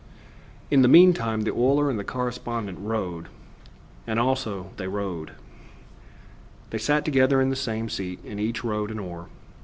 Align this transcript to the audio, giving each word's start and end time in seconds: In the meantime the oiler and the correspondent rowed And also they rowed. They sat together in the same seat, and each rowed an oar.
In 0.71 0.81
the 0.81 0.87
meantime 0.87 1.41
the 1.41 1.53
oiler 1.53 1.87
and 1.87 1.99
the 1.99 2.03
correspondent 2.03 2.79
rowed 2.81 3.27
And 4.07 4.17
also 4.19 4.71
they 4.77 4.87
rowed. 4.87 5.33
They 6.71 6.79
sat 6.79 7.05
together 7.05 7.39
in 7.39 7.51
the 7.51 7.55
same 7.55 7.87
seat, 7.87 8.19
and 8.25 8.39
each 8.39 8.63
rowed 8.63 8.89
an 8.89 8.97
oar. 8.97 9.27